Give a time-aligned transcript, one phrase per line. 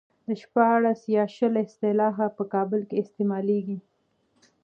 [0.27, 3.79] د شپاړس يا شل اصطلاح په کابل کې استعمالېږي.